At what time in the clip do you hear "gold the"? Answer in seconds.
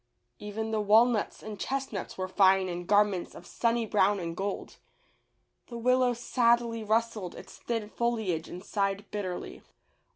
4.35-5.77